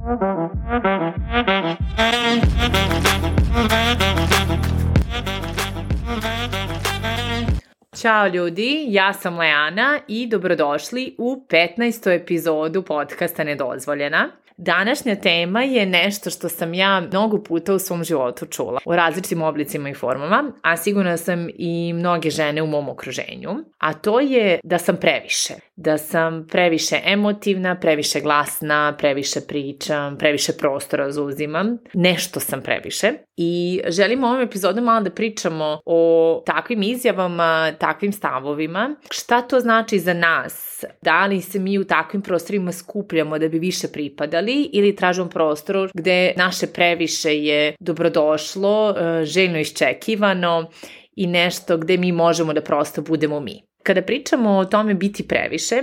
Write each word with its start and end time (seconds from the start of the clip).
Ćao 0.00 0.08
ljudi, 8.26 8.84
ja 8.88 9.12
sam 9.12 9.38
Leana 9.38 9.98
i 10.08 10.26
dobrodošli 10.26 11.14
u 11.18 11.44
15. 11.48 12.14
epizodu 12.14 12.82
podcasta 12.82 13.44
Nedozvoljena. 13.44 14.28
Današnja 14.56 15.16
tema 15.16 15.62
je 15.62 15.86
nešto 15.86 16.30
što 16.30 16.48
sam 16.48 16.74
ja 16.74 17.00
mnogo 17.00 17.42
puta 17.42 17.74
u 17.74 17.78
svom 17.78 18.04
životu 18.04 18.46
čula 18.46 18.80
u 18.84 18.96
različitim 18.96 19.42
oblicima 19.42 19.90
i 19.90 19.94
formama, 19.94 20.52
a 20.62 20.76
sigurno 20.76 21.16
sam 21.16 21.48
i 21.58 21.92
mnoge 21.92 22.30
žene 22.30 22.62
u 22.62 22.66
mom 22.66 22.88
okruženju, 22.88 23.50
a 23.78 23.92
to 23.92 24.20
je 24.20 24.60
da 24.64 24.78
sam 24.78 24.96
previše. 24.96 25.54
Da 25.82 25.98
sam 25.98 26.46
previše 26.50 27.00
emotivna, 27.04 27.74
previše 27.80 28.20
glasna, 28.20 28.94
previše 28.98 29.40
pričam, 29.48 30.18
previše 30.18 30.52
prostora 30.52 31.10
zauzimam. 31.10 31.78
Nešto 31.94 32.40
sam 32.40 32.62
previše. 32.62 33.12
I 33.36 33.80
želim 33.88 34.24
u 34.24 34.26
ovom 34.26 34.40
epizodu 34.40 34.82
malo 34.82 35.00
da 35.00 35.10
pričamo 35.10 35.80
o 35.84 36.42
takvim 36.46 36.82
izjavama, 36.82 37.72
takvim 37.78 38.12
stavovima. 38.12 38.96
Šta 39.10 39.42
to 39.42 39.60
znači 39.60 39.98
za 39.98 40.14
nas? 40.14 40.84
Da 41.02 41.26
li 41.26 41.40
se 41.40 41.58
mi 41.58 41.78
u 41.78 41.84
takvim 41.84 42.22
prostorima 42.22 42.72
skupljamo 42.72 43.38
da 43.38 43.48
bi 43.48 43.58
više 43.58 43.88
pripadali 43.88 44.70
ili 44.72 44.96
tražimo 44.96 45.28
prostor 45.28 45.90
gde 45.94 46.32
naše 46.36 46.66
previše 46.66 47.36
je 47.36 47.74
dobrodošlo, 47.80 48.94
e, 48.98 49.24
željno 49.24 49.58
iščekivano 49.58 50.70
i 51.16 51.26
nešto 51.26 51.78
gde 51.78 51.96
mi 51.96 52.12
možemo 52.12 52.52
da 52.52 52.60
prosto 52.60 53.02
budemo 53.02 53.40
mi. 53.40 53.69
Kada 53.82 54.02
pričamo 54.02 54.50
o 54.50 54.64
tome 54.64 54.94
biti 54.94 55.28
previše, 55.28 55.82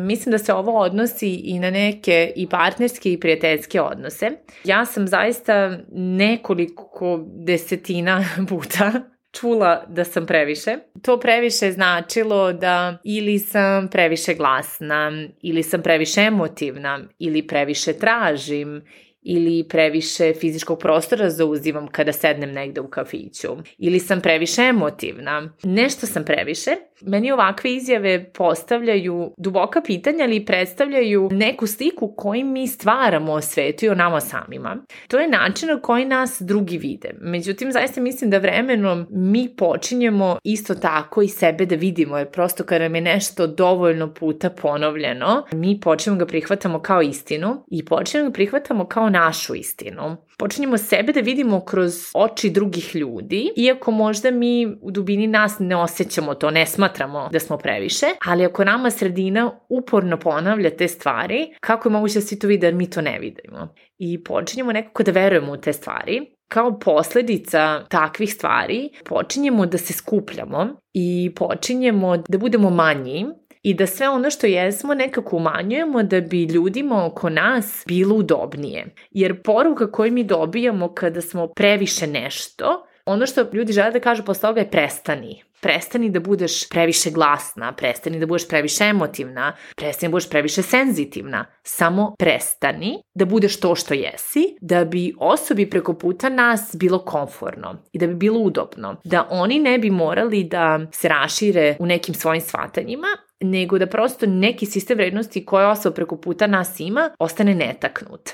mislim 0.00 0.30
da 0.30 0.38
se 0.38 0.52
ovo 0.52 0.78
odnosi 0.78 1.34
i 1.34 1.58
na 1.58 1.70
neke 1.70 2.32
i 2.36 2.48
partnerske 2.48 3.12
i 3.12 3.20
prijateljske 3.20 3.80
odnose. 3.80 4.30
Ja 4.64 4.84
sam 4.84 5.08
zaista 5.08 5.78
nekoliko 5.92 7.24
desetina 7.46 8.24
puta 8.48 8.92
čula 9.32 9.84
da 9.88 10.04
sam 10.04 10.26
previše. 10.26 10.76
To 11.02 11.20
previše 11.20 11.72
značilo 11.72 12.52
da 12.52 12.98
ili 13.04 13.38
sam 13.38 13.88
previše 13.88 14.34
glasna, 14.34 15.12
ili 15.42 15.62
sam 15.62 15.82
previše 15.82 16.20
emotivna, 16.20 17.00
ili 17.18 17.46
previše 17.46 17.92
tražim, 17.92 18.82
ili 19.22 19.68
previše 19.68 20.32
fizičkog 20.40 20.78
prostora 20.78 21.30
zauzimam 21.30 21.88
kada 21.88 22.12
sednem 22.12 22.52
negde 22.52 22.80
u 22.80 22.88
kafiću, 22.88 23.48
ili 23.78 24.00
sam 24.00 24.20
previše 24.20 24.62
emotivna, 24.62 25.52
nešto 25.62 26.06
sam 26.06 26.24
previše. 26.24 26.70
Meni 27.06 27.32
ovakve 27.32 27.74
izjave 27.74 28.32
postavljaju 28.32 29.34
duboka 29.36 29.80
pitanja, 29.86 30.24
ali 30.24 30.44
predstavljaju 30.44 31.28
neku 31.32 31.66
sliku 31.66 32.14
koju 32.16 32.44
mi 32.44 32.66
stvaramo 32.66 33.32
o 33.32 33.40
svetu 33.40 33.86
i 33.86 33.88
o 33.88 33.94
nama 33.94 34.20
samima. 34.20 34.76
To 35.08 35.18
je 35.18 35.28
način 35.28 35.68
na 35.68 35.80
koji 35.80 36.04
nas 36.04 36.36
drugi 36.40 36.78
vide. 36.78 37.10
Međutim, 37.20 37.72
zaista 37.72 38.00
mislim 38.00 38.30
da 38.30 38.38
vremenom 38.38 39.06
mi 39.10 39.48
počinjemo 39.56 40.38
isto 40.44 40.74
tako 40.74 41.22
i 41.22 41.28
sebe 41.28 41.66
da 41.66 41.74
vidimo, 41.74 42.18
jer 42.18 42.30
prosto 42.30 42.64
kada 42.64 42.84
nam 42.84 42.94
je 42.94 43.00
nešto 43.00 43.46
dovoljno 43.46 44.14
puta 44.14 44.50
ponovljeno, 44.50 45.44
mi 45.52 45.80
počnemo 45.80 46.18
ga 46.18 46.26
prihvatamo 46.26 46.80
kao 46.80 47.02
istinu 47.02 47.64
i 47.70 47.84
počnemo 47.84 48.26
ga 48.26 48.32
prihvatamo 48.32 48.86
kao 48.86 49.10
našu 49.10 49.54
istinu. 49.54 50.16
Počinjemo 50.38 50.78
sebe 50.78 51.12
da 51.12 51.20
vidimo 51.20 51.60
kroz 51.60 51.94
oči 52.14 52.50
drugih 52.50 52.96
ljudi, 52.96 53.52
iako 53.56 53.90
možda 53.90 54.30
mi 54.30 54.66
u 54.80 54.90
dubini 54.90 55.26
nas 55.26 55.56
ne 55.58 55.76
osjećamo 55.76 56.34
to, 56.34 56.50
ne 56.50 56.66
smatramo 56.66 56.87
da 57.32 57.40
smo 57.40 57.58
previše, 57.58 58.06
ali 58.26 58.44
ako 58.44 58.64
nama 58.64 58.90
sredina 58.90 59.50
uporno 59.68 60.16
ponavlja 60.16 60.70
te 60.70 60.88
stvari, 60.88 61.54
kako 61.60 61.88
je 61.88 61.92
moguće 61.92 62.14
da 62.14 62.20
svi 62.20 62.38
to 62.38 62.46
vide, 62.46 62.70
da 62.70 62.76
mi 62.76 62.90
to 62.90 63.00
ne 63.00 63.18
vidimo. 63.18 63.74
I 63.98 64.24
počinjemo 64.24 64.72
nekako 64.72 65.02
da 65.02 65.10
verujemo 65.10 65.52
u 65.52 65.56
te 65.56 65.72
stvari, 65.72 66.38
kao 66.48 66.78
posledica 66.78 67.84
takvih 67.88 68.34
stvari 68.34 68.90
počinjemo 69.04 69.66
da 69.66 69.78
se 69.78 69.92
skupljamo 69.92 70.66
i 70.92 71.32
počinjemo 71.36 72.16
da 72.16 72.38
budemo 72.38 72.70
manji 72.70 73.26
i 73.62 73.74
da 73.74 73.86
sve 73.86 74.08
ono 74.08 74.30
što 74.30 74.46
jesmo 74.46 74.94
nekako 74.94 75.36
umanjujemo 75.36 76.02
da 76.02 76.20
bi 76.20 76.44
ljudima 76.44 77.06
oko 77.06 77.30
nas 77.30 77.84
bilo 77.86 78.14
udobnije. 78.14 78.94
Jer 79.10 79.42
poruka 79.42 79.90
koju 79.90 80.12
mi 80.12 80.24
dobijamo 80.24 80.94
kada 80.94 81.20
smo 81.20 81.46
previše 81.46 82.06
nešto, 82.06 82.87
ono 83.08 83.26
što 83.26 83.46
ljudi 83.52 83.72
žele 83.72 83.90
da 83.90 84.00
kažu 84.00 84.24
posle 84.24 84.48
toga 84.48 84.60
je 84.60 84.70
prestani. 84.70 85.42
Prestani 85.60 86.10
da 86.10 86.20
budeš 86.20 86.68
previše 86.68 87.10
glasna, 87.10 87.72
prestani 87.72 88.20
da 88.20 88.26
budeš 88.26 88.48
previše 88.48 88.84
emotivna, 88.84 89.52
prestani 89.76 90.10
da 90.10 90.12
budeš 90.12 90.28
previše 90.30 90.62
senzitivna. 90.62 91.44
Samo 91.62 92.14
prestani 92.18 93.02
da 93.14 93.24
budeš 93.24 93.60
to 93.60 93.74
što 93.74 93.94
jesi, 93.94 94.56
da 94.60 94.84
bi 94.84 95.14
osobi 95.18 95.70
preko 95.70 95.94
puta 95.94 96.28
nas 96.28 96.76
bilo 96.78 96.98
komforno 96.98 97.82
i 97.92 97.98
da 97.98 98.06
bi 98.06 98.14
bilo 98.14 98.40
udobno. 98.40 98.96
Da 99.04 99.26
oni 99.30 99.58
ne 99.58 99.78
bi 99.78 99.90
morali 99.90 100.44
da 100.44 100.80
se 100.92 101.08
rašire 101.08 101.76
u 101.80 101.86
nekim 101.86 102.14
svojim 102.14 102.40
shvatanjima, 102.40 103.08
nego 103.40 103.78
da 103.78 103.86
prosto 103.86 104.26
neki 104.26 104.66
sistem 104.66 104.96
vrednosti 104.96 105.44
koje 105.44 105.66
osoba 105.66 105.94
preko 105.94 106.16
puta 106.16 106.46
nas 106.46 106.80
ima 106.80 107.10
ostane 107.18 107.54
netaknut. 107.54 108.30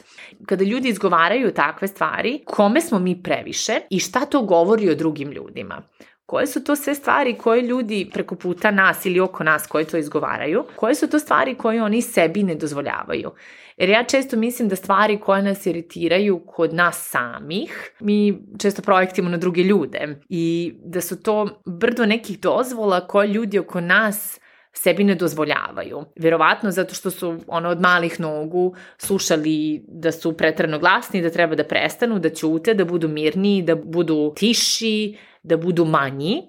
Kada 0.46 0.64
ljudi 0.64 0.88
izgovaraju 0.88 1.52
takve 1.52 1.88
stvari, 1.88 2.40
kome 2.44 2.80
smo 2.80 2.98
mi 2.98 3.22
previše 3.22 3.72
i 3.90 3.98
šta 3.98 4.26
to 4.26 4.42
govori 4.42 4.90
o 4.90 4.94
drugim 4.94 5.32
ljudima? 5.32 5.82
Koje 6.26 6.46
su 6.46 6.64
to 6.64 6.76
sve 6.76 6.94
stvari 6.94 7.34
koje 7.34 7.62
ljudi 7.62 8.10
preko 8.12 8.34
puta 8.34 8.70
nas 8.70 9.06
ili 9.06 9.20
oko 9.20 9.44
nas 9.44 9.66
koje 9.66 9.84
to 9.84 9.96
izgovaraju? 9.96 10.64
Koje 10.76 10.94
su 10.94 11.10
to 11.10 11.18
stvari 11.18 11.54
koje 11.54 11.82
oni 11.82 12.02
sebi 12.02 12.42
ne 12.42 12.54
dozvoljavaju? 12.54 13.30
Jer 13.76 13.88
ja 13.88 14.04
često 14.04 14.36
mislim 14.36 14.68
da 14.68 14.76
stvari 14.76 15.20
koje 15.20 15.42
nas 15.42 15.66
iritiraju 15.66 16.42
kod 16.46 16.74
nas 16.74 17.08
samih, 17.10 17.90
mi 18.00 18.38
često 18.58 18.82
projektimo 18.82 19.30
na 19.30 19.36
druge 19.36 19.62
ljude 19.62 20.20
i 20.28 20.74
da 20.84 21.00
su 21.00 21.22
to 21.22 21.62
brdo 21.66 22.06
nekih 22.06 22.40
dozvola 22.40 23.06
koje 23.06 23.28
ljudi 23.28 23.58
oko 23.58 23.80
nas 23.80 24.40
sebi 24.74 25.04
ne 25.04 25.14
dozvoljavaju. 25.14 26.04
Verovatno 26.16 26.70
zato 26.70 26.94
što 26.94 27.10
su 27.10 27.38
ono 27.46 27.68
od 27.68 27.80
malih 27.80 28.20
nogu 28.20 28.74
slušali 28.98 29.84
da 29.88 30.12
su 30.12 30.36
pretrano 30.36 30.78
glasni, 30.78 31.22
da 31.22 31.30
treba 31.30 31.54
da 31.54 31.64
prestanu, 31.64 32.18
da 32.18 32.30
ćute, 32.30 32.74
da 32.74 32.84
budu 32.84 33.08
mirniji, 33.08 33.62
da 33.62 33.76
budu 33.76 34.32
tiši, 34.36 35.16
da 35.42 35.56
budu 35.56 35.84
manji. 35.84 36.42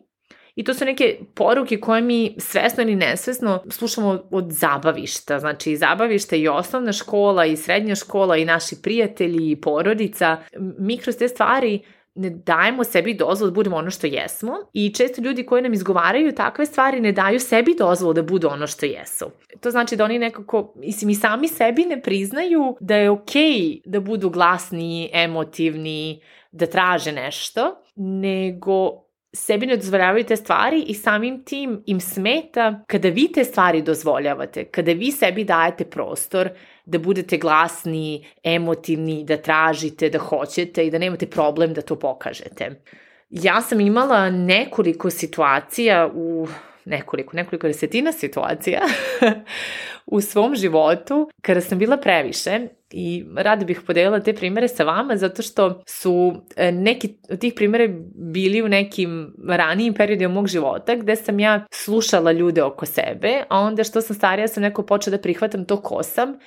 I 0.56 0.64
to 0.64 0.74
su 0.74 0.86
neke 0.86 1.20
poruke 1.36 1.80
koje 1.80 2.02
mi 2.02 2.36
svesno 2.38 2.84
ili 2.84 2.96
nesvesno 2.96 3.64
slušamo 3.70 4.24
od 4.32 4.52
zabavišta. 4.52 5.40
Znači, 5.40 5.76
zabavišta 5.76 6.36
i 6.36 6.48
osnovna 6.48 6.94
škola 6.94 7.46
i 7.46 7.58
srednja 7.58 7.96
škola 7.96 8.38
i 8.38 8.46
naši 8.46 8.76
prijatelji 8.82 9.52
i 9.52 9.62
porodica. 9.62 10.38
Mi 10.60 10.98
kroz 10.98 11.18
te 11.18 11.28
stvari 11.28 11.82
ne 12.16 12.30
dajemo 12.30 12.84
sebi 12.84 13.14
dozvolu 13.14 13.52
da 13.52 13.56
budemo 13.56 13.76
ono 13.76 13.92
što 13.92 14.08
jesmo 14.08 14.54
i 14.74 14.94
često 14.94 15.22
ljudi 15.22 15.46
koji 15.46 15.62
nam 15.62 15.74
izgovaraju 15.74 16.36
takve 16.36 16.66
stvari 16.66 17.00
ne 17.00 17.12
daju 17.12 17.40
sebi 17.40 17.76
dozvolu 17.80 18.14
da 18.14 18.24
budu 18.24 18.48
ono 18.48 18.68
što 18.68 18.86
jesu. 18.86 19.26
To 19.62 19.72
znači 19.72 19.96
da 19.96 20.04
oni 20.06 20.20
nekako, 20.20 20.74
mislim, 20.76 21.10
i 21.10 21.16
sami 21.16 21.48
sebi 21.48 21.86
ne 21.86 22.02
priznaju 22.02 22.78
da 22.80 22.96
je 22.96 23.10
okej 23.10 23.44
okay 23.44 23.82
da 23.86 24.00
budu 24.00 24.30
glasni, 24.30 25.10
emotivni, 25.14 26.22
da 26.52 26.66
traže 26.66 27.12
nešto, 27.12 27.82
nego 27.96 29.05
sebi 29.36 29.66
ne 29.66 29.78
dozvoljavaju 29.78 30.24
te 30.24 30.36
stvari 30.36 30.82
i 30.88 30.94
samim 30.94 31.44
tim 31.44 31.84
im 31.86 32.00
smeta 32.00 32.84
kada 32.88 33.10
vi 33.10 33.32
te 33.32 33.44
stvari 33.44 33.82
dozvoljavate, 33.82 34.66
kada 34.66 34.92
vi 34.92 35.12
sebi 35.12 35.44
dajete 35.44 35.86
prostor 35.86 36.50
da 36.86 37.00
budete 37.00 37.38
glasni, 37.38 38.26
emotivni, 38.44 39.24
da 39.24 39.38
tražite, 39.38 40.10
da 40.10 40.20
hoćete 40.20 40.86
i 40.86 40.92
da 40.92 40.98
nemate 40.98 41.28
problem 41.28 41.74
da 41.74 41.82
to 41.82 42.00
pokažete. 42.00 42.82
Ja 43.30 43.62
sam 43.62 43.80
imala 43.80 44.30
nekoliko 44.30 45.10
situacija 45.10 46.10
u 46.14 46.48
nekoliko, 46.86 47.36
nekoliko 47.36 47.68
desetina 47.68 48.12
situacija 48.12 48.82
u 50.06 50.22
svom 50.22 50.56
životu 50.56 51.30
kada 51.42 51.62
sam 51.62 51.80
bila 51.80 51.98
previše 51.98 52.60
i 52.92 53.26
rado 53.36 53.66
bih 53.66 53.82
podelila 53.88 54.20
te 54.20 54.34
primere 54.34 54.68
sa 54.68 54.84
vama 54.84 55.18
zato 55.18 55.42
što 55.42 55.84
su 55.88 56.34
e, 56.56 56.72
neki 56.72 57.14
od 57.30 57.40
tih 57.40 57.54
primere 57.56 57.88
bili 58.16 58.62
u 58.62 58.68
nekim 58.68 59.36
ranijim 59.48 59.94
periodima 59.94 60.34
mog 60.34 60.48
života 60.48 60.96
gde 60.96 61.16
sam 61.16 61.40
ja 61.40 61.66
slušala 61.72 62.32
ljude 62.32 62.64
oko 62.64 62.86
sebe, 62.86 63.44
a 63.50 63.60
onda 63.60 63.84
što 63.84 64.02
sam 64.02 64.16
starija 64.16 64.48
sam 64.48 64.64
neko 64.64 64.84
počela 64.84 65.18
da 65.18 65.22
prihvatam 65.22 65.66
to 65.66 65.82
ko 65.82 66.04
sam 66.04 66.38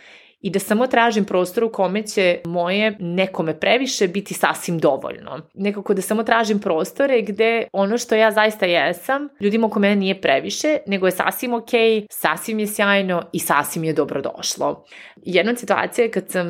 i 0.40 0.50
da 0.50 0.58
samo 0.58 0.87
tražim 0.87 1.25
prostor 1.25 1.64
u 1.64 1.73
kome 1.73 2.02
će 2.02 2.40
moje 2.44 2.96
nekome 3.00 3.61
previše 3.61 4.08
biti 4.08 4.35
sasvim 4.35 4.79
dovoljno. 4.79 5.40
Nekako 5.55 5.94
da 5.94 6.02
samo 6.02 6.23
tražim 6.23 6.58
prostore 6.58 7.23
gde 7.23 7.69
ono 7.73 7.99
što 7.99 8.14
ja 8.14 8.31
zaista 8.31 8.67
jesam, 8.67 9.29
ljudima 9.40 9.67
oko 9.67 9.79
mene 9.79 9.96
nije 9.96 10.20
previše, 10.20 10.76
nego 10.87 11.06
je 11.06 11.12
sasvim 11.12 11.55
ok, 11.55 11.70
sasvim 12.11 12.58
je 12.58 12.67
sjajno 12.67 13.23
i 13.32 13.38
sasvim 13.38 13.85
je 13.85 13.93
dobrodošlo. 13.93 14.85
Jedna 15.17 15.52
od 15.52 15.58
situacija 15.58 16.05
je 16.05 16.11
kad 16.11 16.31
sam 16.31 16.46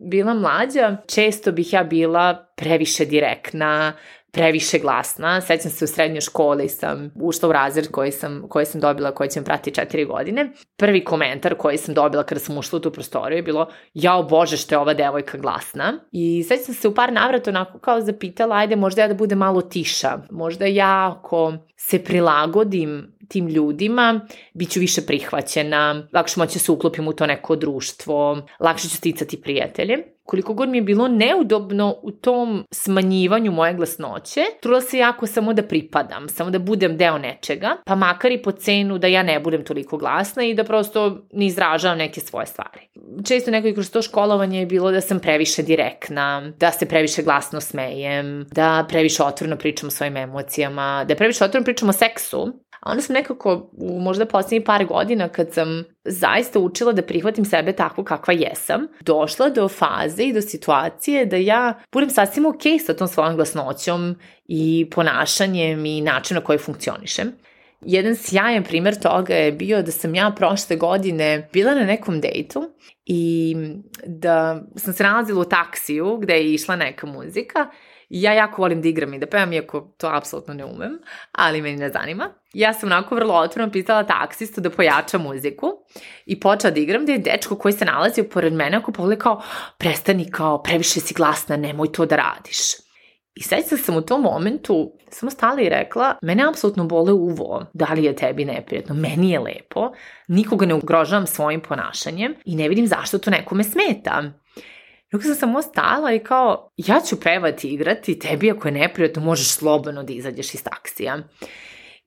bila 0.00 0.34
mlađa, 0.34 0.96
često 1.06 1.52
bih 1.52 1.72
ja 1.72 1.84
bila 1.84 2.46
previše 2.56 3.04
direktna, 3.04 3.92
previše 4.32 4.78
glasna. 4.78 5.40
Sećam 5.40 5.70
se 5.70 5.84
u 5.84 5.88
srednjoj 5.88 6.20
školi 6.20 6.68
sam 6.68 7.10
ušla 7.14 7.48
u 7.48 7.52
razred 7.52 7.90
koji 7.90 8.12
sam, 8.12 8.44
koji 8.48 8.66
sam 8.66 8.80
dobila, 8.80 9.14
koji 9.14 9.30
će 9.30 9.40
me 9.40 9.44
pratiti 9.44 9.74
četiri 9.74 10.04
godine. 10.04 10.52
Prvi 10.76 11.04
komentar 11.04 11.54
koji 11.54 11.78
sam 11.78 11.94
dobila 11.94 12.22
kada 12.22 12.40
sam 12.40 12.58
ušla 12.58 12.76
u 12.76 12.80
tu 12.80 12.90
prostoriju 12.90 13.36
je 13.36 13.42
bilo 13.42 13.68
jao 13.94 14.22
bože 14.22 14.56
što 14.56 14.74
je 14.74 14.78
ova 14.78 14.94
devojka 14.94 15.38
glasna. 15.38 16.00
I 16.12 16.42
sećam 16.42 16.74
se 16.74 16.88
u 16.88 16.94
par 16.94 17.12
navrata 17.12 17.50
onako 17.50 17.78
kao 17.78 18.00
zapitala 18.00 18.56
ajde 18.56 18.76
možda 18.76 19.02
ja 19.02 19.08
da 19.08 19.14
bude 19.14 19.34
malo 19.34 19.62
tiša. 19.62 20.18
Možda 20.30 20.66
ja 20.66 21.16
ako 21.16 21.52
se 21.76 22.04
prilagodim 22.04 23.19
tim 23.30 23.48
ljudima, 23.48 24.20
bit 24.54 24.70
ću 24.70 24.80
više 24.80 25.06
prihvaćena, 25.06 26.08
lakše 26.12 26.40
moći 26.40 26.54
da 26.54 26.58
se 26.58 26.72
uklopim 26.72 27.08
u 27.08 27.12
to 27.12 27.26
neko 27.26 27.56
društvo, 27.56 28.42
lakše 28.60 28.88
ću 28.88 28.96
sticati 28.96 29.40
prijatelje 29.40 29.96
koliko 30.30 30.54
god 30.54 30.68
mi 30.68 30.78
je 30.78 30.82
bilo 30.82 31.08
neudobno 31.08 31.96
u 32.02 32.10
tom 32.10 32.64
smanjivanju 32.70 33.52
moje 33.52 33.74
glasnoće, 33.74 34.40
trudila 34.60 34.80
se 34.80 34.98
jako 34.98 35.26
samo 35.26 35.52
da 35.52 35.62
pripadam, 35.62 36.28
samo 36.28 36.50
da 36.50 36.58
budem 36.58 36.96
deo 36.96 37.18
nečega, 37.18 37.76
pa 37.86 37.94
makar 37.94 38.32
i 38.32 38.42
po 38.42 38.52
cenu 38.52 38.98
da 38.98 39.06
ja 39.06 39.22
ne 39.22 39.40
budem 39.40 39.64
toliko 39.64 39.96
glasna 39.96 40.44
i 40.44 40.54
da 40.54 40.64
prosto 40.64 41.26
ne 41.32 41.46
izražavam 41.46 41.98
neke 41.98 42.20
svoje 42.20 42.46
stvari. 42.46 42.80
Često 43.26 43.50
neko 43.50 43.68
i 43.68 43.74
kroz 43.74 43.90
to 43.90 44.02
školovanje 44.02 44.60
je 44.60 44.66
bilo 44.66 44.90
da 44.90 45.00
sam 45.00 45.18
previše 45.20 45.62
direktna, 45.62 46.52
da 46.58 46.70
se 46.70 46.86
previše 46.86 47.22
glasno 47.22 47.60
smejem, 47.60 48.46
da 48.52 48.86
previše 48.88 49.22
otvoreno 49.22 49.56
pričam 49.56 49.86
o 49.86 49.90
svojim 49.90 50.16
emocijama, 50.16 51.04
da 51.08 51.14
previše 51.14 51.44
otvoreno 51.44 51.64
pričam 51.64 51.88
o 51.88 51.92
seksu, 51.92 52.52
A 52.80 52.90
onda 52.90 53.02
sam 53.02 53.14
nekako 53.14 53.70
u 53.72 54.00
možda 54.00 54.26
poslednjih 54.26 54.62
par 54.66 54.84
godina 54.84 55.28
kad 55.28 55.52
sam 55.52 55.84
zaista 56.04 56.58
učila 56.58 56.92
da 56.92 57.02
prihvatim 57.02 57.44
sebe 57.44 57.72
tako 57.72 58.04
kakva 58.04 58.34
jesam, 58.34 58.86
došla 59.00 59.48
do 59.48 59.68
faze 59.68 60.22
i 60.22 60.32
do 60.32 60.42
situacije 60.42 61.26
da 61.26 61.36
ja 61.36 61.74
budem 61.92 62.10
sasvim 62.10 62.46
ok 62.46 62.62
sa 62.86 62.94
tom 62.94 63.08
svojom 63.08 63.36
glasnoćom 63.36 64.16
i 64.48 64.90
ponašanjem 64.90 65.86
i 65.86 66.00
načinom 66.00 66.40
na 66.40 66.46
koji 66.46 66.58
funkcionišem. 66.58 67.32
Jedan 67.80 68.16
sjajan 68.16 68.64
primer 68.64 69.00
toga 69.00 69.34
je 69.34 69.52
bio 69.52 69.82
da 69.82 69.90
sam 69.90 70.14
ja 70.14 70.32
prošle 70.36 70.76
godine 70.76 71.48
bila 71.52 71.74
na 71.74 71.84
nekom 71.84 72.20
dejtu 72.20 72.70
i 73.06 73.56
da 74.06 74.62
sam 74.76 74.92
se 74.94 75.02
nalazila 75.02 75.40
u 75.40 75.44
taksiju 75.44 76.16
gde 76.16 76.34
je 76.34 76.54
išla 76.54 76.76
neka 76.76 77.06
muzika 77.06 77.66
Ja 78.10 78.32
jako 78.32 78.62
volim 78.62 78.82
da 78.82 78.88
igram 78.88 79.14
i 79.14 79.18
da 79.18 79.26
pevam, 79.26 79.52
iako 79.52 79.80
to 79.98 80.08
apsolutno 80.08 80.54
ne 80.54 80.64
umem, 80.64 80.98
ali 81.32 81.62
meni 81.62 81.76
ne 81.76 81.90
zanima. 81.90 82.28
Ja 82.52 82.72
sam 82.72 82.88
onako 82.88 83.14
vrlo 83.14 83.34
otvoreno 83.34 83.72
pitala 83.72 84.04
taksistu 84.04 84.60
da 84.60 84.70
pojača 84.70 85.18
muziku 85.18 85.72
i 86.26 86.40
počela 86.40 86.70
da 86.70 86.80
igram 86.80 87.06
da 87.06 87.12
je 87.12 87.18
dečko 87.18 87.56
koji 87.56 87.72
se 87.72 87.84
nalazio 87.84 88.24
pored 88.24 88.52
mene 88.52 88.76
ako 88.76 88.92
pogleda 88.92 89.22
kao 89.22 89.42
prestani 89.78 90.30
kao 90.30 90.62
previše 90.62 91.00
si 91.00 91.14
glasna, 91.14 91.56
nemoj 91.56 91.92
to 91.92 92.06
da 92.06 92.16
radiš. 92.16 92.58
I 93.34 93.42
sećam 93.42 93.78
sam 93.78 93.96
u 93.96 94.02
tom 94.02 94.22
momentu 94.22 94.92
samo 95.08 95.30
stala 95.30 95.60
i 95.60 95.68
rekla, 95.68 96.14
mene 96.22 96.48
apsolutno 96.48 96.84
bole 96.84 97.12
uvo, 97.12 97.66
da 97.72 97.86
li 97.94 98.04
je 98.04 98.16
tebi 98.16 98.44
neprijatno, 98.44 98.94
meni 98.94 99.30
je 99.30 99.38
lepo, 99.38 99.92
nikoga 100.28 100.66
ne 100.66 100.74
ugrožavam 100.74 101.26
svojim 101.26 101.60
ponašanjem 101.60 102.34
i 102.44 102.56
ne 102.56 102.68
vidim 102.68 102.86
zašto 102.86 103.18
to 103.18 103.30
nekome 103.30 103.64
smeta. 103.64 104.22
Dok 105.12 105.22
sam 105.22 105.34
samo 105.34 105.62
stala 105.62 106.12
i 106.12 106.18
kao, 106.18 106.70
ja 106.76 107.00
ću 107.00 107.20
pevati 107.20 107.68
i 107.68 107.72
igrati, 107.72 108.18
tebi 108.18 108.50
ako 108.50 108.68
je 108.68 108.72
neprijatno 108.72 109.22
možeš 109.22 109.48
slobodno 109.50 110.02
da 110.02 110.12
izađeš 110.12 110.54
iz 110.54 110.62
taksija. 110.62 111.18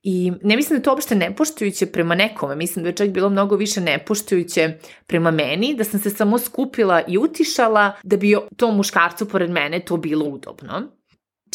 I 0.06 0.32
ne 0.42 0.56
mislim 0.56 0.78
da 0.78 0.82
to 0.82 0.90
uopšte 0.90 1.14
nepoštujuće 1.14 1.86
prema 1.86 2.14
nekome, 2.14 2.56
mislim 2.56 2.82
da 2.82 2.88
je 2.88 2.96
čak 2.96 3.08
bilo 3.08 3.28
mnogo 3.28 3.56
više 3.56 3.80
nepoštujuće 3.80 4.78
prema 5.06 5.30
meni, 5.30 5.74
da 5.74 5.84
sam 5.84 6.00
se 6.00 6.10
samo 6.10 6.38
skupila 6.38 7.02
i 7.08 7.18
utišala 7.18 7.92
da 8.02 8.16
bi 8.16 8.36
tom 8.56 8.76
muškarcu 8.76 9.28
pored 9.28 9.50
mene 9.50 9.80
to 9.80 9.96
bilo 9.96 10.24
udobno. 10.24 10.82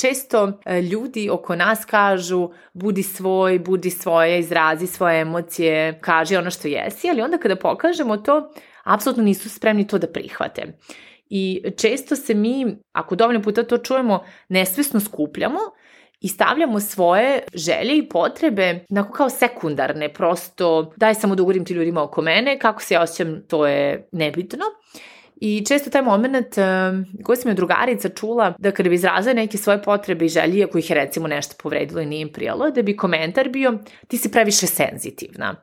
Često 0.01 0.59
e, 0.65 0.81
ljudi 0.81 1.29
oko 1.29 1.55
nas 1.55 1.85
kažu 1.85 2.49
budi 2.73 3.03
svoj, 3.03 3.59
budi 3.59 3.89
svoje, 3.89 4.39
izrazi 4.39 4.87
svoje 4.87 5.21
emocije, 5.21 5.99
kaži 6.01 6.35
ono 6.35 6.51
što 6.51 6.67
jesi, 6.67 7.09
ali 7.09 7.21
onda 7.21 7.37
kada 7.37 7.55
pokažemo 7.55 8.17
to, 8.17 8.51
apsolutno 8.83 9.23
nisu 9.23 9.49
spremni 9.49 9.87
to 9.87 9.97
da 9.97 10.07
prihvate. 10.07 10.77
I 11.29 11.63
često 11.77 12.15
se 12.15 12.33
mi, 12.33 12.77
ako 12.91 13.15
dovoljno 13.15 13.41
puta 13.41 13.63
to 13.63 13.77
čujemo, 13.77 14.23
nesvesno 14.49 14.99
skupljamo 14.99 15.59
i 16.21 16.27
stavljamo 16.27 16.79
svoje 16.79 17.43
želje 17.53 17.97
i 17.97 18.09
potrebe 18.09 18.85
onako 18.89 19.13
kao 19.13 19.29
sekundarne, 19.29 20.13
prosto 20.13 20.93
daj 20.95 21.15
samo 21.15 21.35
da 21.35 21.43
ugodim 21.43 21.65
ti 21.65 21.73
ljudima 21.73 22.03
oko 22.03 22.21
mene, 22.21 22.59
kako 22.59 22.81
se 22.81 22.93
ja 22.93 23.01
osjećam, 23.01 23.41
to 23.47 23.67
je 23.67 24.07
nebitno. 24.11 24.65
I 25.41 25.65
često 25.65 25.89
taj 25.89 26.01
moment 26.01 26.57
uh, 26.57 27.23
koji 27.23 27.37
sam 27.37 27.51
je 27.51 27.55
drugarica 27.55 28.09
čula 28.09 28.53
da 28.57 28.71
kada 28.71 28.89
bi 28.89 28.95
izrazila 28.95 29.33
neke 29.33 29.57
svoje 29.57 29.83
potrebe 29.83 30.25
i 30.25 30.29
želje, 30.29 30.63
ako 30.63 30.77
ih 30.77 30.89
je 30.89 30.95
recimo 30.95 31.27
nešto 31.27 31.55
povredilo 31.63 32.01
i 32.01 32.05
nije 32.05 32.21
im 32.21 32.31
prijalo, 32.33 32.71
da 32.71 32.81
bi 32.81 32.97
komentar 32.97 33.49
bio 33.49 33.73
ti 34.07 34.17
si 34.17 34.31
previše 34.31 34.67
senzitivna. 34.67 35.55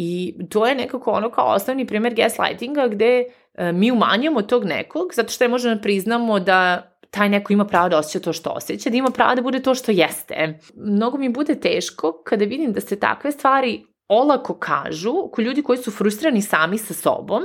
I 0.00 0.34
to 0.50 0.66
je 0.66 0.74
nekako 0.74 1.10
ono 1.10 1.30
kao 1.30 1.46
osnovni 1.46 1.86
primer 1.86 2.14
gaslightinga 2.14 2.88
gde 2.88 3.24
E, 3.58 3.72
mi 3.72 3.90
umanjujemo 3.90 4.42
tog 4.42 4.64
nekog 4.64 5.14
zato 5.14 5.28
što 5.28 5.44
je 5.44 5.48
možda 5.48 5.74
da 5.74 5.80
priznamo 5.80 6.40
da 6.40 6.90
taj 7.10 7.28
neko 7.28 7.52
ima 7.52 7.64
pravo 7.64 7.88
da 7.88 7.98
osjeća 7.98 8.24
to 8.24 8.32
što 8.32 8.50
osjeća, 8.50 8.90
da 8.90 8.96
ima 8.96 9.10
pravo 9.10 9.34
da 9.34 9.42
bude 9.42 9.62
to 9.62 9.74
što 9.74 9.92
jeste. 9.92 10.58
Mnogo 10.74 11.18
mi 11.18 11.28
bude 11.28 11.54
teško 11.60 12.22
kada 12.24 12.44
vidim 12.44 12.72
da 12.72 12.80
se 12.80 13.00
takve 13.00 13.32
stvari 13.32 13.84
olako 14.08 14.54
kažu 14.54 15.28
ko 15.32 15.42
ljudi 15.42 15.62
koji 15.62 15.78
su 15.78 15.90
frustrirani 15.90 16.42
sami 16.42 16.78
sa 16.78 16.94
sobom, 16.94 17.42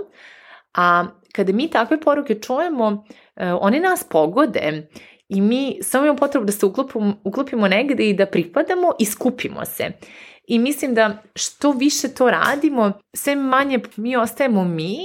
a 0.73 1.05
kada 1.35 1.53
mi 1.53 1.69
takve 1.69 1.99
poruke 1.99 2.39
čujemo, 2.39 3.05
e, 3.35 3.53
one 3.53 3.79
nas 3.79 4.03
pogode 4.03 4.87
i 5.29 5.41
mi 5.41 5.79
samo 5.81 6.05
imamo 6.05 6.17
potrebu 6.17 6.45
da 6.45 6.51
se 6.51 6.65
uklopimo, 6.65 7.13
uklopimo 7.23 7.67
negde 7.67 8.09
i 8.09 8.13
da 8.13 8.25
pripadamo 8.25 8.91
i 8.99 9.05
skupimo 9.05 9.65
se. 9.65 9.91
I 10.47 10.59
mislim 10.59 10.93
da 10.93 11.23
što 11.35 11.71
više 11.71 12.13
to 12.13 12.31
radimo, 12.31 12.91
sve 13.13 13.35
manje 13.35 13.79
mi 13.95 14.15
ostajemo 14.15 14.63
mi, 14.63 14.97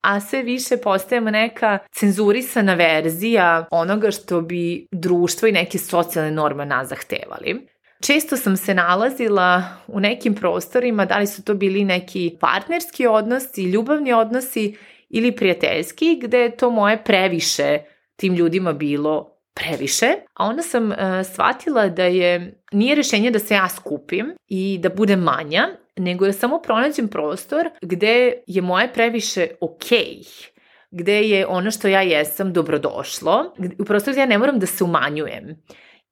a 0.00 0.20
sve 0.20 0.42
više 0.42 0.76
postajemo 0.76 1.30
neka 1.30 1.78
cenzurisana 1.92 2.74
verzija 2.74 3.66
onoga 3.70 4.10
što 4.10 4.40
bi 4.40 4.86
društvo 4.92 5.48
i 5.48 5.52
neke 5.52 5.78
socijalne 5.78 6.30
norme 6.30 6.66
nas 6.66 6.88
zahtevali. 6.88 7.66
Često 8.00 8.36
sam 8.36 8.56
se 8.56 8.74
nalazila 8.74 9.62
u 9.86 10.00
nekim 10.00 10.34
prostorima, 10.34 11.04
da 11.04 11.18
li 11.18 11.26
su 11.26 11.44
to 11.44 11.54
bili 11.54 11.84
neki 11.84 12.36
partnerski 12.40 13.06
odnosi, 13.06 13.62
ljubavni 13.62 14.12
odnosi 14.12 14.76
ili 15.08 15.36
prijateljski, 15.36 16.20
gde 16.22 16.38
je 16.38 16.56
to 16.56 16.70
moje 16.70 17.04
previše 17.04 17.78
tim 18.16 18.34
ljudima 18.34 18.72
bilo 18.72 19.29
previše, 19.54 20.06
a 20.34 20.46
onda 20.46 20.62
sam 20.62 20.90
uh, 20.90 20.96
shvatila 21.32 21.88
da 21.88 22.04
je 22.04 22.62
nije 22.72 22.94
rešenje 22.94 23.30
da 23.30 23.38
se 23.38 23.54
ja 23.54 23.68
skupim 23.68 24.34
i 24.48 24.78
da 24.82 24.88
budem 24.88 25.20
manja, 25.20 25.68
nego 25.96 26.26
da 26.26 26.32
samo 26.32 26.58
pronađem 26.58 27.08
prostor 27.08 27.70
gde 27.82 28.32
je 28.46 28.62
moje 28.62 28.92
previše 28.92 29.48
okej, 29.60 29.98
okay, 29.98 30.50
gde 30.90 31.22
je 31.22 31.46
ono 31.46 31.70
što 31.70 31.88
ja 31.88 32.02
jesam 32.02 32.52
dobrodošlo, 32.52 33.54
u 33.78 33.84
prostor 33.84 34.12
gde 34.12 34.20
ja 34.20 34.26
ne 34.26 34.38
moram 34.38 34.58
da 34.58 34.66
se 34.66 34.84
umanjujem. 34.84 35.62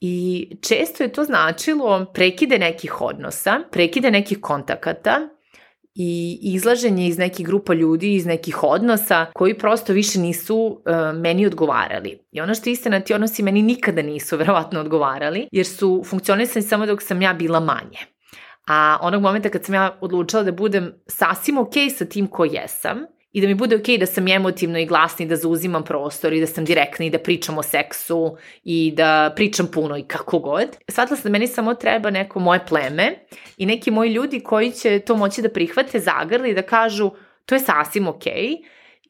I 0.00 0.48
često 0.62 1.02
je 1.02 1.12
to 1.12 1.24
značilo 1.24 2.06
prekide 2.14 2.58
nekih 2.58 3.00
odnosa, 3.00 3.60
prekide 3.70 4.10
nekih 4.10 4.38
kontakata, 4.40 5.28
i 6.00 6.38
izlaženje 6.42 7.06
iz 7.06 7.18
nekih 7.18 7.46
grupa 7.46 7.74
ljudi, 7.74 8.14
iz 8.14 8.26
nekih 8.26 8.62
odnosa 8.62 9.26
koji 9.34 9.58
prosto 9.58 9.92
više 9.92 10.18
nisu 10.18 10.56
uh, 10.56 11.20
meni 11.20 11.46
odgovarali. 11.46 12.18
I 12.32 12.40
ono 12.40 12.54
što 12.54 12.68
je 12.68 12.72
istina, 12.72 13.00
ti 13.00 13.14
odnosi 13.14 13.42
meni 13.42 13.62
nikada 13.62 14.02
nisu 14.02 14.36
verovatno 14.42 14.80
odgovarali, 14.80 15.48
jer 15.52 15.66
su 15.66 16.02
funkcionisani 16.06 16.62
samo 16.62 16.86
dok 16.86 17.02
sam 17.02 17.22
ja 17.22 17.32
bila 17.32 17.60
manje. 17.60 17.98
A 18.68 18.98
onog 19.02 19.22
momenta 19.22 19.48
kad 19.48 19.64
sam 19.64 19.74
ja 19.74 19.98
odlučila 20.00 20.42
da 20.42 20.52
budem 20.52 20.94
sasvim 21.06 21.58
ok 21.58 21.74
sa 21.98 22.04
tim 22.04 22.26
ko 22.26 22.44
jesam, 22.44 22.98
i 23.32 23.40
da 23.40 23.46
mi 23.46 23.54
bude 23.54 23.78
okay 23.78 23.98
da 23.98 24.06
sam 24.06 24.28
emotivno 24.28 24.78
i 24.78 24.86
glasni, 24.86 25.26
da 25.26 25.36
zauzimam 25.36 25.84
prostor 25.84 26.32
i 26.32 26.40
da 26.40 26.46
sam 26.46 26.64
direktna 26.64 27.04
i 27.04 27.10
da 27.10 27.18
pričam 27.18 27.58
o 27.58 27.62
seksu 27.62 28.36
i 28.64 28.92
da 28.96 29.32
pričam 29.36 29.66
puno 29.66 29.96
i 29.96 30.02
kako 30.02 30.38
god. 30.38 30.76
Shvatila 30.88 31.16
sam 31.16 31.22
da 31.22 31.32
meni 31.32 31.46
samo 31.46 31.74
treba 31.74 32.10
neko 32.10 32.40
moje 32.40 32.60
pleme 32.68 33.14
i 33.56 33.66
neki 33.66 33.90
moji 33.90 34.12
ljudi 34.12 34.40
koji 34.40 34.72
će 34.72 34.98
to 34.98 35.16
moći 35.16 35.42
da 35.42 35.48
prihvate, 35.48 36.00
zagrli 36.00 36.50
i 36.50 36.54
da 36.54 36.62
kažu 36.62 37.10
to 37.46 37.54
je 37.54 37.60
sasvim 37.60 38.04
okay 38.04 38.56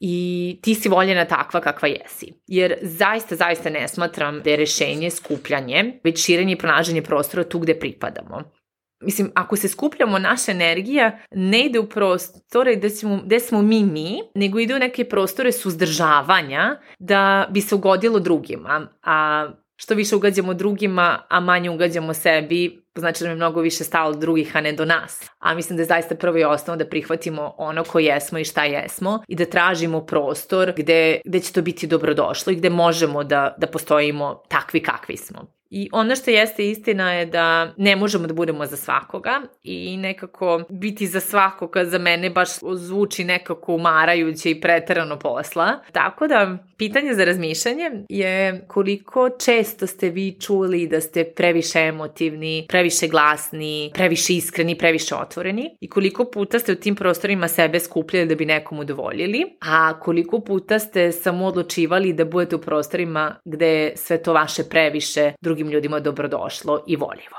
i 0.01 0.59
ti 0.63 0.75
si 0.75 0.89
voljena 0.89 1.25
takva 1.25 1.61
kakva 1.61 1.89
jesi. 1.89 2.33
Jer 2.47 2.75
zaista, 2.83 3.37
zaista 3.37 3.71
ne 3.71 3.89
smatram 3.89 4.41
da 4.45 4.51
je 4.51 4.57
rešenje 4.57 5.11
skupljanje, 5.11 6.01
već 6.05 6.25
širenje 6.25 6.53
i 6.53 6.59
pronaženje 6.59 7.03
prostora 7.03 7.45
tu 7.45 7.59
gde 7.59 7.79
pripadamo. 7.79 8.58
Mislim, 9.01 9.31
ako 9.35 9.57
se 9.57 9.69
skupljamo, 9.69 10.19
naša 10.19 10.53
energija 10.53 11.19
ne 11.31 11.67
ide 11.67 11.79
u 11.79 11.89
prostore 11.89 12.77
gde 12.77 12.91
smo, 12.91 13.21
gde 13.25 13.41
smo 13.41 13.63
mi 13.63 13.85
mi, 13.85 14.21
nego 14.35 14.59
ide 14.59 14.75
u 14.75 14.79
neke 14.79 15.05
prostore 15.05 15.53
suzdržavanja 15.53 16.77
da 16.99 17.49
bi 17.51 17.61
se 17.61 17.75
ugodilo 17.75 18.19
drugima. 18.19 18.87
A 19.03 19.49
što 19.77 19.95
više 19.95 20.17
ugađamo 20.17 20.55
drugima, 20.55 21.23
a 21.29 21.41
manje 21.41 21.71
ugađamo 21.71 22.15
sebi, 22.15 22.83
znači 22.95 23.25
da 23.25 23.29
nam 23.29 23.33
je 23.33 23.37
mnogo 23.37 23.61
više 23.61 23.85
stalo 23.85 24.13
drugih, 24.13 24.57
a 24.57 24.61
ne 24.61 24.73
do 24.73 24.85
nas. 24.85 25.31
A 25.39 25.55
mislim 25.55 25.77
da 25.77 25.83
je 25.83 25.87
zaista 25.87 26.15
prvo 26.15 26.39
i 26.39 26.45
osnovno 26.45 26.85
da 26.85 26.91
prihvatimo 26.91 27.55
ono 27.59 27.85
ko 27.85 27.99
jesmo 27.99 28.39
i 28.39 28.45
šta 28.45 28.65
jesmo 28.65 29.23
i 29.29 29.37
da 29.37 29.45
tražimo 29.45 30.07
prostor 30.07 30.73
gde, 30.77 31.21
gde 31.25 31.41
će 31.41 31.53
to 31.53 31.63
biti 31.63 31.87
dobrodošlo 31.87 32.53
i 32.53 32.57
gde 32.57 32.71
možemo 32.71 33.25
da, 33.25 33.55
da 33.59 33.67
postojimo 33.67 34.43
takvi 34.49 34.83
kakvi 34.83 35.17
smo. 35.17 35.58
I 35.71 35.89
ono 35.93 36.17
što 36.17 36.31
jeste 36.31 36.71
istina 36.71 37.13
je 37.13 37.27
da 37.27 37.75
ne 37.77 37.97
možemo 37.97 38.27
da 38.27 38.35
budemo 38.35 38.67
za 38.67 38.77
svakoga 38.77 39.41
i 39.63 39.97
nekako 39.97 40.63
biti 40.69 41.07
za 41.07 41.21
svakoga 41.21 41.85
za 41.85 41.99
mene 41.99 42.31
baš 42.31 42.49
zvuči 42.75 43.25
nekako 43.25 43.75
umarajuće 43.75 44.51
i 44.51 44.61
preterano 44.61 45.19
posla. 45.19 45.79
Tako 45.93 46.27
da 46.27 46.59
pitanje 46.77 47.15
za 47.15 47.25
razmišljanje 47.25 47.91
je 48.09 48.65
koliko 48.69 49.31
često 49.45 49.87
ste 49.87 50.11
vi 50.11 50.37
čuli 50.41 50.87
da 50.87 51.01
ste 51.01 51.25
previše 51.25 51.79
emotivni, 51.79 52.67
previše 52.69 53.09
glasni, 53.09 53.91
previše 53.95 54.35
iskreni, 54.35 54.79
previše 54.79 55.15
otvoreni 55.15 55.77
i 55.81 55.89
koliko 55.89 56.25
puta 56.25 56.59
ste 56.59 56.73
u 56.73 56.77
tim 56.77 56.95
prostorima 56.95 57.49
sebe 57.49 57.81
skupljali 57.81 58.27
da 58.27 58.35
bi 58.35 58.47
nekom 58.47 58.79
udovoljili, 58.79 59.45
a 59.61 60.01
koliko 60.01 60.41
puta 60.41 60.79
ste 60.79 61.13
samo 61.13 61.47
odlučivali 61.47 62.13
da 62.13 62.25
budete 62.25 62.57
u 62.57 62.61
prostorima 62.61 63.37
gde 63.45 63.93
sve 63.97 64.23
to 64.23 64.33
vaše 64.33 64.65
previše 64.65 65.33
drugi 65.41 65.58
drugim 65.59 65.73
ljudima 65.73 66.01
dobrodošlo 66.01 66.85
i 66.87 66.97
voljivo. 66.97 67.37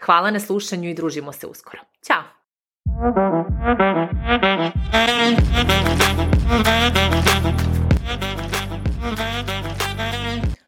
Hvala 0.00 0.30
na 0.30 0.40
slušanju 0.40 0.88
i 0.90 0.94
družimo 0.94 1.32
se 1.32 1.46
uskoro. 1.46 1.82
Ćao! 2.06 2.22